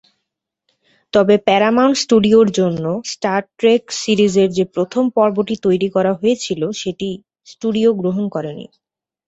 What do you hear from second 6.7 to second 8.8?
সেটি স্টুডিও গ্রহণ করেনি।